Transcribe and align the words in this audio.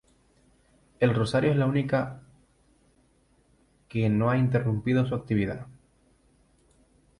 El 0.99 1.13
Rosario 1.13 1.51
es 1.51 1.57
la 1.57 1.67
única 1.67 2.23
que 3.87 4.09
no 4.09 4.31
ha 4.31 4.37
interrumpido 4.39 5.05
su 5.05 5.13
actividad. 5.13 5.67